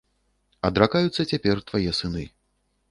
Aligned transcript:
Адракаюцца 0.69 1.27
цяпер 1.31 1.65
твае 1.69 1.91
сыны. 2.01 2.29